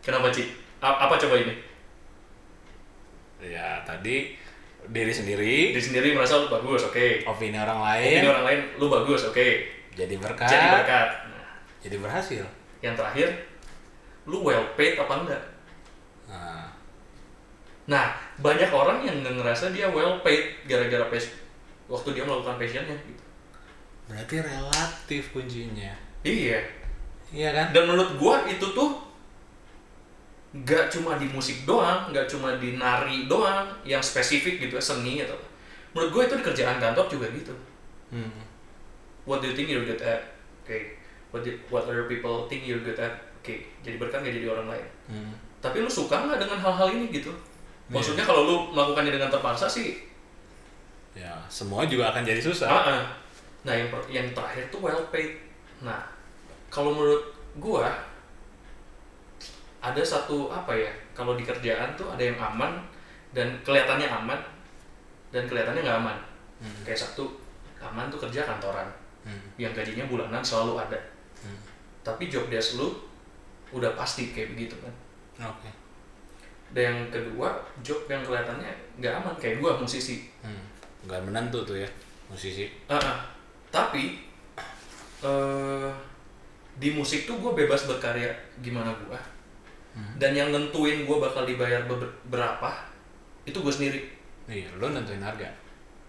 [0.00, 0.48] Kenapa, Ci?
[0.80, 1.52] A- apa coba ini?
[3.44, 4.32] ya tadi
[4.90, 5.72] diri sendiri.
[5.72, 7.24] Diri sendiri merasa lu bagus, oke.
[7.24, 8.20] opini orang lain.
[8.20, 9.48] Ini orang lain, lu bagus, oke.
[9.94, 10.50] jadi berkat.
[10.50, 11.08] Jadi berkat.
[11.30, 12.44] Nah, jadi berhasil.
[12.82, 13.28] Yang terakhir,
[14.26, 15.42] lu well paid apa enggak?
[16.28, 16.68] nah.
[17.84, 18.06] Nah,
[18.40, 21.24] banyak orang yang ngerasa dia well paid gara-gara pas
[21.86, 23.24] waktu dia melakukan passionnya gitu.
[24.08, 25.92] Berarti relatif kuncinya.
[26.24, 26.60] Iya.
[27.32, 27.66] Iya kan?
[27.72, 29.00] Dan menurut gua itu tuh
[30.54, 35.34] nggak cuma di musik doang nggak cuma di nari doang yang spesifik gitu seni atau
[35.34, 35.46] apa.
[35.90, 37.54] menurut gua itu di kerjaan kantor juga gitu.
[38.14, 38.30] Hmm.
[39.26, 40.22] what do you think you're good at?
[40.62, 40.94] Oke
[41.34, 43.10] what do- what other people think you're good at?
[43.42, 44.86] Oke jadi berkat nggak jadi orang lain.
[45.10, 45.34] Hmm.
[45.58, 47.34] tapi lu suka nggak dengan hal-hal ini gitu?
[47.90, 50.06] Maksudnya kalau lu melakukannya dengan terpaksa sih
[51.14, 52.66] ya semua juga akan jadi susah.
[52.70, 53.02] Ah, ah.
[53.62, 55.34] nah yang per- yang terakhir tuh well paid.
[55.82, 55.98] Nah
[56.70, 57.22] kalau menurut
[57.58, 57.90] gua
[59.84, 62.80] ada satu apa ya kalau di kerjaan tuh ada yang aman
[63.30, 64.40] dan kelihatannya aman
[65.28, 66.18] dan kelihatannya nggak aman
[66.54, 66.80] Hmm.
[66.80, 67.28] kayak satu
[67.82, 68.86] aman tuh kerja kantoran
[69.20, 69.36] Hmm.
[69.58, 70.96] yang gajinya bulanan selalu ada
[71.42, 71.60] Hmm.
[72.00, 72.88] tapi job desk lu
[73.70, 74.94] udah pasti kayak begitu kan
[75.44, 75.68] oke
[76.72, 80.64] dan yang kedua job yang kelihatannya nggak aman kayak gua musisi hmm.
[81.04, 81.88] nggak menentu tuh ya
[82.30, 83.18] musisi Ah, ah.
[83.68, 84.24] tapi
[85.20, 85.90] eh
[86.74, 89.18] di musik tuh gue bebas berkarya gimana gue
[90.16, 91.86] dan yang nentuin gue bakal dibayar
[92.26, 92.70] berapa
[93.42, 94.00] itu gue sendiri.
[94.44, 95.46] Iya lo nentuin harga.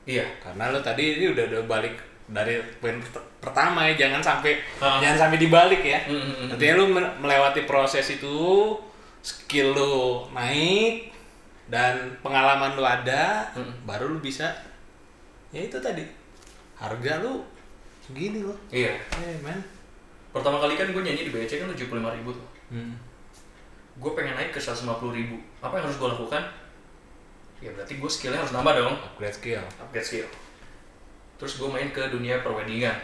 [0.04, 0.26] Iya.
[0.40, 1.96] Karena lo tadi ini udah udah balik
[2.26, 4.98] dari poin pert- pertama ya jangan sampai Ah.
[4.98, 6.02] jangan sampai dibalik ya.
[6.04, 6.52] Mm, mm, mm.
[6.52, 8.36] artinya lo me- melewati proses itu
[9.22, 9.94] skill lo
[10.32, 11.14] naik
[11.68, 13.86] dan pengalaman lo ada Mm.
[13.86, 14.50] baru lo bisa
[15.50, 16.02] ya itu tadi.
[16.76, 17.46] Harga lo
[18.02, 18.98] segini lo iya.
[19.16, 19.62] Eh man
[20.30, 22.46] pertama kali kan gue nyanyi di BC kan tujuh puluh lima ribu tuh.
[22.68, 22.98] Hmm.
[23.96, 26.44] Gue pengen naik ke 150 ribu apa yang harus gue lakukan
[27.58, 30.28] ya berarti gue skillnya harus nambah dong upgrade skill upgrade skill
[31.36, 32.96] terus gue main ke dunia perweddingan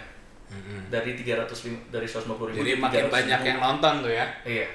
[0.48, 0.88] Mm-mm.
[0.88, 4.68] dari 300 lim- dari 150 ribu jadi makin banyak yang nonton tuh ya Iya.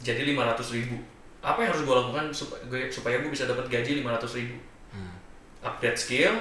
[0.00, 0.96] Jadi 500 ribu.
[1.40, 4.56] Apa yang harus gue lakukan supaya gue, supaya gue bisa dapat gaji 500 ribu?
[4.90, 5.12] hmm.
[5.60, 6.32] Update skill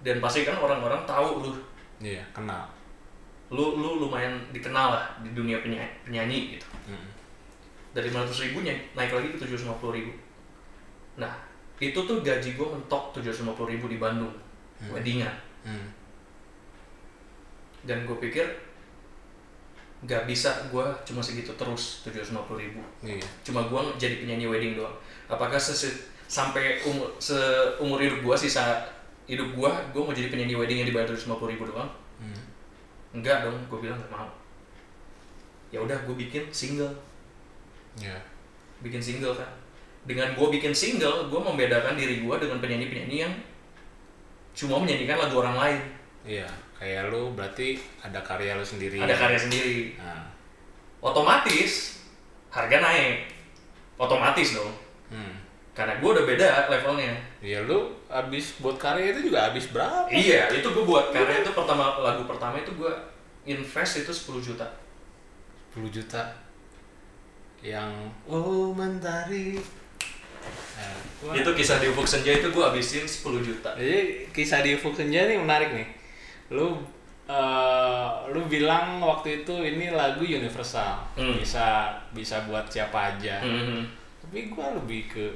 [0.00, 1.50] dan pastikan orang-orang tahu lu.
[1.98, 2.62] iya kenal
[3.50, 6.66] Lu lu lumayan dikenal lah di dunia penyanyi, penyanyi gitu.
[7.96, 8.04] Hmm.
[8.04, 10.12] Dari 500 ribu ny- naik lagi ke 750 ribu.
[11.16, 11.32] Nah,
[11.80, 14.36] itu tuh gaji gue mentok 750 ribu di Bandung.
[14.92, 15.32] Weddingan.
[15.64, 15.88] Hmm.
[17.88, 18.44] Dan gue pikir
[20.04, 22.80] nggak bisa gue cuma segitu terus 750 ribu.
[23.00, 24.92] iya cuma gua jadi penyanyi wedding doang
[25.24, 25.56] apakah
[26.28, 28.84] sampai umur seumur hidup gua sisa
[29.24, 31.88] hidup gua gua mau jadi penyanyi wedding yang dibayar tujuh ribu doang
[32.20, 32.40] hmm.
[33.16, 34.28] enggak dong gua bilang nggak mau
[35.72, 36.92] ya udah gua bikin single
[38.00, 38.18] iya.
[38.84, 39.48] Bikin single kan.
[40.06, 43.34] Dengan gua bikin single gua membedakan diri gua dengan penyanyi penyanyi yang
[44.56, 45.80] cuma menyanyikan lagu orang lain.
[46.26, 49.00] Iya kayak lu berarti ada karya lu sendiri.
[49.00, 49.96] Ada karya sendiri.
[49.96, 50.28] Nah.
[51.00, 52.02] otomatis
[52.52, 53.32] harga naik.
[53.96, 54.72] Otomatis dong.
[55.06, 55.38] Hmm.
[55.76, 57.12] karena gua udah beda levelnya.
[57.44, 60.08] Ya lu abis buat karya itu juga abis berapa?
[60.08, 62.88] Iya, itu gue buat karya itu pertama lagu pertama itu gue
[63.44, 64.64] invest itu 10 juta.
[65.76, 66.45] 10 juta
[67.60, 67.90] yang
[68.24, 69.56] oh mentari
[71.22, 71.32] nah.
[71.32, 73.72] Itu kisah di Ufuk Senja itu gue habisin 10 juta.
[73.72, 75.88] jadi kisah di Ufuk Senja nih menarik nih
[76.48, 76.78] lu
[77.26, 81.34] eh, lu bilang waktu itu ini lagu universal Hmm.
[81.34, 83.82] bisa bisa buat siapa aja Mhm.
[84.20, 85.26] tapi gua lebih ke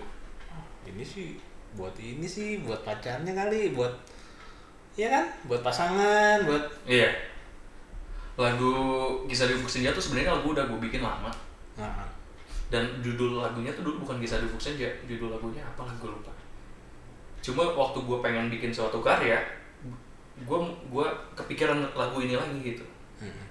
[0.46, 1.34] "Ah, ini sih
[1.72, 3.90] buat ini sih buat pacarnya kali buat
[4.92, 7.10] ya kan buat pasangan buat Iya.
[8.36, 8.72] Lagu
[9.26, 11.28] kisah di Ufuk Senja tuh sebenarnya lagu udah gue bikin lama.
[11.76, 12.06] Nah,
[12.70, 16.06] Dan judul lagunya tuh dulu bukan kisah di Ufuk Senja, judul lagunya apa lah gue
[16.06, 16.30] lupa.
[17.42, 19.42] Cuma waktu gue pengen bikin suatu karya,
[20.40, 22.86] gue gua kepikiran lagu ini lagi gitu.
[23.20, 23.44] hmm.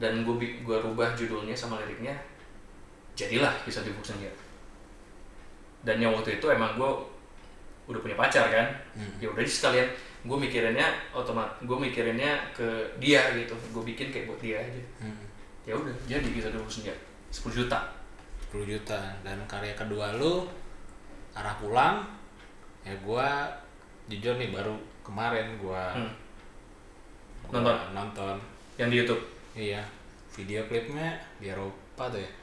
[0.00, 2.16] dan gue gue rubah judulnya sama liriknya
[3.12, 4.30] jadilah kisah di Ufuk Senja
[5.82, 6.90] dan yang waktu itu emang gue
[7.84, 9.12] udah punya pacar kan Hmm.
[9.20, 9.84] ya udah sih sekalian
[10.22, 12.64] gue mikirinnya otomat gue mikirinnya ke
[12.96, 15.20] dia gitu gue bikin kayak buat dia aja Hmm.
[15.66, 16.94] ya udah jadi kisah Ufuk Senja
[17.30, 17.78] 10 juta.
[18.50, 18.98] 10 juta.
[19.22, 20.46] Dan karya kedua lu
[21.30, 22.02] arah pulang
[22.82, 23.46] ya gua
[24.06, 26.10] jujur nih baru kemarin gua, Hmm.
[27.46, 27.76] gua Nonton?
[27.92, 28.36] nonton.
[28.76, 29.22] Yang di YouTube?
[29.54, 29.82] Iya.
[30.30, 32.30] Video klipnya di Eropa tuh ya.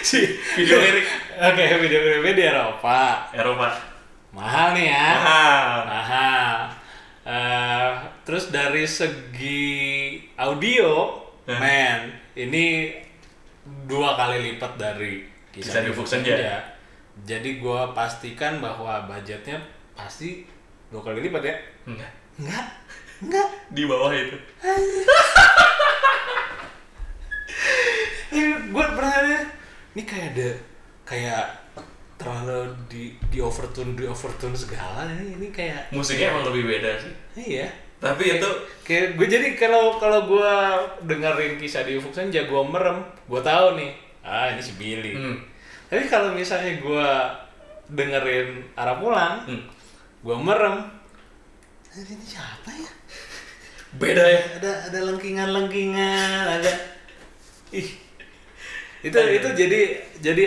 [0.00, 0.20] Si
[0.52, 1.06] video lirik.
[1.38, 3.00] Oke video klipnya di Eropa.
[3.32, 3.68] Eropa.
[4.32, 5.08] Mahal nih ya.
[5.16, 5.70] Mahal.
[5.88, 6.54] Mahal.
[7.20, 7.90] Eh,
[8.22, 9.62] terus dari segi
[10.34, 11.16] audio
[11.50, 11.58] Eh.
[11.58, 12.00] men
[12.38, 12.94] ini
[13.90, 16.62] dua kali lipat dari Kisah di Ufuk Senja.
[17.26, 19.58] jadi gua pastikan bahwa budgetnya
[19.98, 20.46] pasti
[20.94, 21.56] dua kali lipat ya?
[21.90, 22.12] Enggak.
[22.38, 22.66] Enggak.
[23.20, 23.48] Enggak.
[23.76, 24.38] Di bawah itu.
[28.30, 29.38] Ini gue pernah ada
[29.90, 30.50] ini kayak ada
[31.02, 31.44] kayak
[32.14, 35.04] terlalu di di overtune di overtune segala.
[35.10, 37.12] Ini ini kayak musiknya emang lebih beda sih.
[37.36, 38.48] Iya tapi itu
[38.80, 40.52] kayak gue jadi kalau kalau gue
[41.04, 43.04] dengerin kisah di Ufuk Senja gue merem.
[43.28, 43.92] Gue tahu nih.
[44.24, 45.12] Ah ini si Billy.
[45.16, 45.36] Hmm,
[45.92, 47.08] tapi kalau misalnya gue
[47.92, 49.62] dengerin arah pulang hmm,
[50.24, 50.80] gue merem.
[51.92, 52.92] "Eh, ini siapa ya?
[54.00, 54.40] Beda ya?
[54.56, 56.72] Ada ada lengkingan lengkingan ada.
[57.76, 57.90] Ih.
[59.04, 59.80] Itu itu jadi
[60.24, 60.44] jadi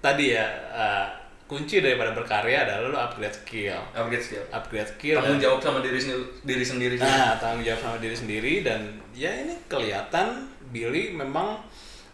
[0.00, 1.08] tadi ya uh,
[1.44, 6.00] kunci daripada berkarya adalah lo upgrade skill upgrade skill upgrade skill tanggung jawab sama diri
[6.00, 6.94] sendiri diri sendiri.
[6.96, 8.80] Nah, tanggung jawab sama diri sendiri dan
[9.12, 11.60] ya ini kelihatan Billy memang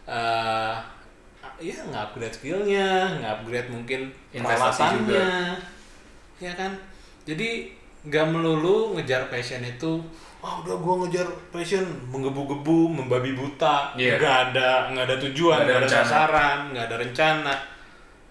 [0.05, 0.75] eh
[1.61, 5.29] ya nge-upgrade skillnya, nge-upgrade mungkin Investasi peralatannya,
[6.41, 6.73] ya kan?
[7.21, 7.69] Jadi
[8.01, 10.01] nggak melulu ngejar passion itu,
[10.41, 14.17] ah udah gua ngejar passion menggebu-gebu, membabi buta, Iya.
[14.17, 17.53] nggak ada nggak ada tujuan, Nggak ada nggak sasaran, nggak ada rencana.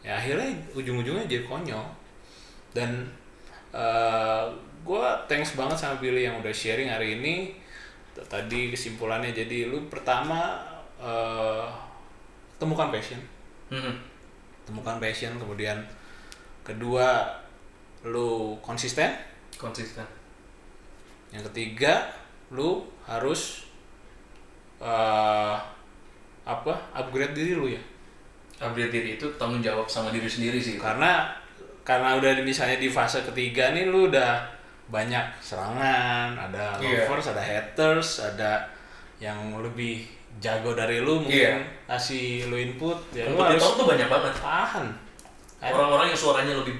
[0.00, 1.84] Ya akhirnya ujung-ujungnya jadi konyol.
[2.72, 3.04] Dan
[4.80, 7.54] gue thanks banget sama Billy yang udah sharing hari ini.
[8.16, 10.60] Tadi kesimpulannya jadi lu pertama
[11.00, 11.68] eh,
[12.60, 13.20] temukan passion.
[13.70, 13.96] Hmm,
[14.66, 15.78] temukan passion kemudian
[16.66, 17.28] kedua
[18.04, 19.14] lu konsisten.
[19.56, 20.04] Konsisten.
[21.30, 22.10] Yang ketiga
[22.50, 23.68] lu harus
[24.82, 25.56] eh,
[26.44, 27.82] apa upgrade diri lu ya
[28.60, 30.76] upgrade diri itu tanggung jawab sama diri sendiri sih.
[30.76, 31.32] Karena
[31.80, 34.44] karena udah misalnya di fase ketiga nih lu udah
[34.90, 37.08] banyak serangan ada Iya.
[37.08, 38.68] lovers ada haters ada
[39.16, 40.04] yang lebih
[40.38, 41.88] jago dari lu mungkin Iya.
[41.88, 44.32] kasih lu input ya lu harus tuh banyak banget.
[44.38, 44.86] tahan.
[45.60, 45.70] Kan?
[45.72, 46.72] orang-orang yang suaranya lebih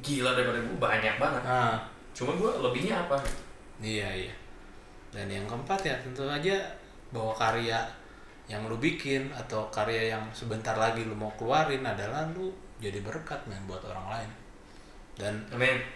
[0.00, 1.42] gila daripada gue banyak banget.
[1.44, 1.76] Nah,
[2.16, 3.16] cuma gue lebihnya apa?
[3.78, 4.34] Iya iya.
[5.14, 6.56] Dan yang keempat ya tentu aja
[7.14, 7.78] bahwa karya
[8.44, 13.40] yang lu bikin atau karya yang sebentar lagi lu mau keluarin adalah lu jadi berkat
[13.48, 14.30] men buat orang lain.
[15.14, 15.34] Dan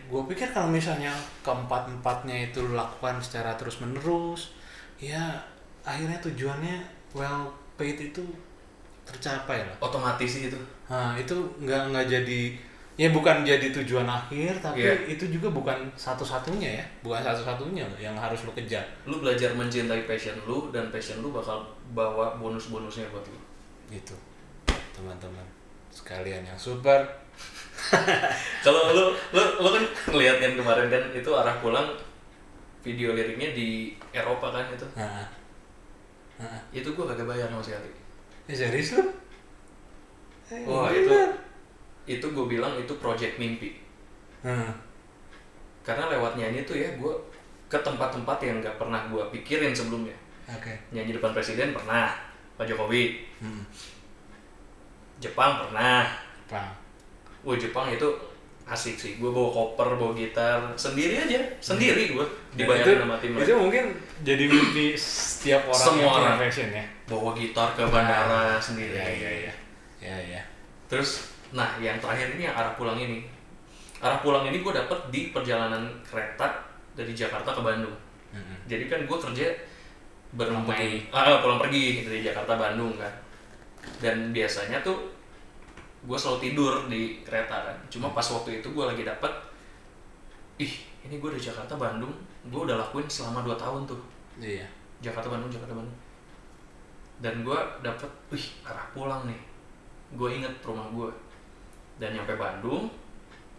[0.09, 1.11] gue pikir kalau misalnya
[1.43, 4.55] keempat empatnya itu lu lakukan secara terus menerus
[5.03, 5.35] ya
[5.83, 6.79] akhirnya tujuannya
[7.13, 8.25] well paid itu
[9.05, 9.77] tercapai lah.
[9.83, 10.59] Otomatis itu.
[10.89, 12.43] Nah itu nggak nggak jadi
[12.99, 15.07] ya bukan jadi tujuan akhir tapi Iya.
[15.07, 16.85] itu juga bukan satu-satunya ya.
[17.07, 18.83] Bukan satu-satunya yang harus lu kejar.
[19.07, 21.63] Lu belajar mencintai passion lu dan passion lu bakal
[21.95, 23.39] bawa bonus-bonusnya buat lu.
[23.95, 24.19] Gitu.
[24.91, 25.47] Teman-teman
[25.95, 27.07] sekalian yang super.
[28.67, 31.87] Kalau lu lu lu kan ngeliat kan kemarin kan itu arah pulang
[32.83, 34.87] video liriknya di Eropa kan itu.
[34.99, 35.23] Nah,
[36.43, 36.59] nah.
[36.75, 37.91] itu gua kagak bayar sama sekali.
[38.51, 39.07] Eh, serius lu?
[40.51, 40.99] Eh, wah bener.
[40.99, 41.17] itu
[42.09, 43.77] itu gue bilang itu project mimpi
[44.39, 44.71] Hmm.
[45.83, 47.15] karena lewat nyanyi tuh ya gue
[47.67, 50.15] ke tempat-tempat yang nggak pernah gue pikirin sebelumnya
[50.47, 52.15] oke nyanyi depan presiden pernah
[52.55, 53.63] Pak Jokowi Hmm.
[55.19, 56.07] Jepang pernah
[56.47, 56.73] Paham.
[57.43, 58.07] Wah Jepang itu
[58.65, 62.21] asik sih gue bawa koper bawa gitar sendiri aja sendiri gue
[62.53, 63.85] Dan dibayarin itu, sama tim itu mungkin
[64.23, 66.35] jadi mimpi setiap orang Semua orang.
[66.37, 69.53] profession ya bawa gitar ke bandara sendiri Iya iya iya.
[69.99, 70.43] Iya iya.
[70.87, 73.25] terus nah yang terakhir ini yang arah pulang ini.
[73.99, 76.47] Arah pulang ini gue dapet di perjalanan kereta
[76.95, 77.97] dari Jakarta ke Bandung.
[78.29, 78.61] Mm-mm.
[78.69, 79.49] jadi kan gue kerja
[80.29, 81.01] Pulang berempat pergi.
[81.09, 83.13] ah pulang pergi dari Jakarta Bandung kan.
[84.05, 85.09] Dan biasanya tuh
[86.05, 87.77] gue selalu tidur di kereta kan.
[87.89, 89.33] Cuma pas waktu itu gue lagi dapet
[90.61, 90.73] ih
[91.09, 92.13] ini gue dari Jakarta Bandung
[92.45, 94.01] gue udah lakuin selama 2 tahun tuh.
[94.37, 94.69] Iya.
[95.01, 95.97] Jakarta Bandung Jakarta Bandung.
[97.25, 99.41] Dan gue dapet wih arah pulang nih.
[100.13, 101.09] Gue inget rumah gue
[101.99, 102.89] dan nyampe Bandung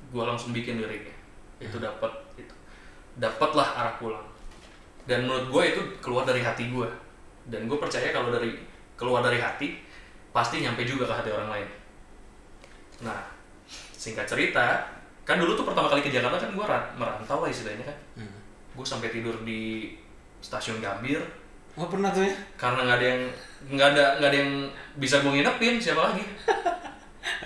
[0.10, 1.14] gue langsung bikin liriknya
[1.60, 2.56] itu dapet itu
[3.20, 4.24] dapatlah arah pulang.
[5.04, 6.90] Dan menurut gue itu keluar dari hati gue
[7.52, 8.56] dan gue percaya kalau dari
[8.96, 9.76] keluar dari hati
[10.32, 11.70] pasti nyampe juga ke hati orang lain.
[13.04, 13.20] Nah
[14.00, 14.88] singkat cerita
[15.28, 17.98] kan dulu tuh pertama kali ke Jakarta kan gue merantau lah istilahnya kan.
[18.24, 18.38] Hmm.
[18.70, 19.92] gue sampai tidur di
[20.40, 21.20] stasiun Gambir.
[21.76, 22.34] Oh pernah tuh ya?
[22.60, 23.22] karena nggak ada yang
[23.72, 24.52] nggak ada nggak ada yang
[25.00, 26.24] bisa gue nginepin siapa lagi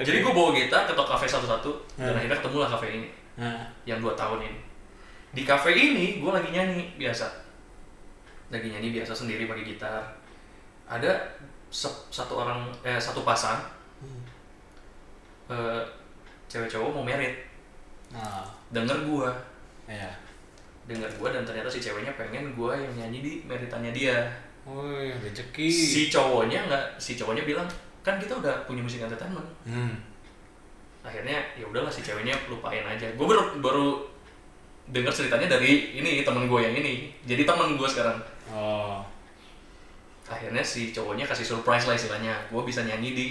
[0.04, 2.18] jadi gue bawa gitar ke kafe satu-satu dan Hmm.
[2.18, 4.60] akhirnya ketemulah kafe ini Nah, yang dua tahun ini.
[5.32, 7.26] Di kafe ini gue lagi nyanyi biasa.
[8.48, 10.06] Lagi nyanyi biasa sendiri pakai gitar.
[10.86, 11.10] Ada
[11.68, 13.58] se- satu orang eh satu pasang
[15.50, 15.82] eh,
[16.46, 17.34] cewek cowok mau merit.
[18.10, 19.30] Nah, denger gue
[19.88, 20.10] ya.
[20.84, 24.20] denger gue dan ternyata si ceweknya pengen gue yang nyanyi di meritannya dia.
[24.64, 25.68] Wih, rezeki.
[25.68, 27.68] si cowoknya nggak si cowoknya bilang
[28.04, 29.48] kan kita udah punya musik entertainment.
[29.64, 29.96] Hmm.
[31.04, 33.08] akhirnya ya udahlah si ceweknya lupain aja.
[33.20, 33.88] Gue baru baru
[34.88, 37.12] dengar ceritanya dari ini temen gue yang ini.
[37.28, 38.20] Jadi temen gue sekarang.
[38.52, 39.00] Oh.
[40.24, 42.32] akhirnya si cowoknya kasih surprise lah istilahnya.
[42.48, 43.26] Gue bisa nyanyi di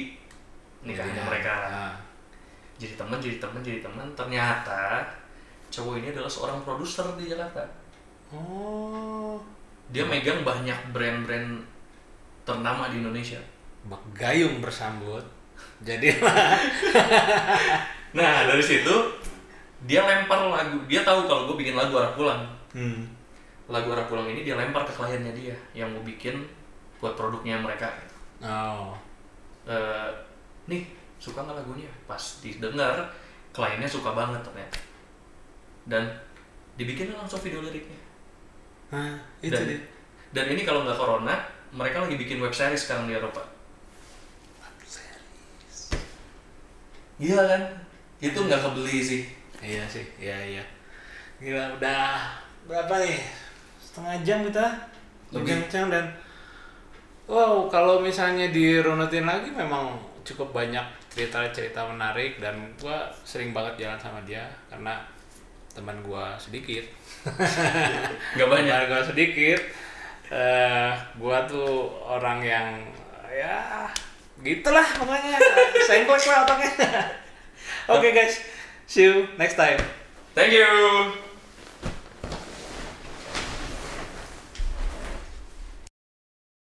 [0.84, 1.54] nikahnya Jadinya, mereka.
[1.68, 1.94] Ah.
[2.76, 5.06] jadi teman jadi teman jadi teman ternyata
[5.72, 7.64] cowok ini adalah seorang produser di Jakarta.
[8.36, 9.40] Oh.
[9.92, 11.64] Dia megang banyak brand-brand
[12.44, 13.40] ternama di Indonesia
[13.86, 15.24] bak gayung bersambut.
[15.82, 16.14] Jadi
[18.18, 18.94] nah dari situ
[19.86, 20.78] dia lempar lagu.
[20.86, 22.42] Dia tahu kalau gue bikin lagu arah pulang.
[22.72, 23.04] Hmm.
[23.68, 26.44] lagu arah pulang ini dia lempar ke kliennya dia yang mau bikin
[27.00, 27.88] buat produknya mereka.
[28.42, 28.92] Oh.
[29.64, 30.10] Eh,
[30.68, 30.82] nih
[31.16, 31.88] suka nggak lagunya?
[32.04, 33.08] Pas didengar
[33.54, 34.78] kliennya suka banget ternyata.
[35.88, 36.04] Dan
[36.76, 38.00] dibikin langsung video liriknya.
[38.92, 39.80] Hah, itu dan, dia?
[40.36, 41.32] dan ini kalau nggak corona
[41.72, 43.40] mereka lagi bikin web series sekarang di Eropa
[47.20, 47.62] gila kan?
[48.22, 49.22] Itu nggak kebeli sih.
[49.62, 50.64] Iya sih iya iya.
[51.42, 52.32] Gila udah
[52.66, 53.18] berapa nih?
[53.82, 54.66] Setengah jam kita
[55.34, 55.66] Lebih.
[55.66, 56.06] bincang dan
[57.26, 60.82] wow kalau misalnya dirunutin lagi memang cukup banyak
[61.12, 65.02] cerita-cerita menarik dan gua sering banget jalan sama dia karena
[65.74, 66.84] teman gua sedikit.
[68.34, 68.76] Nggak banyak.
[68.86, 69.60] Teman gua sedikit.
[70.32, 72.68] Eh gua tuh orang yang
[73.32, 73.88] ya
[74.42, 75.38] gitulah pokoknya.
[75.86, 76.70] Sengklek lah otaknya.
[77.94, 78.42] Oke guys.
[78.86, 79.78] See you next time.
[80.34, 81.31] Thank you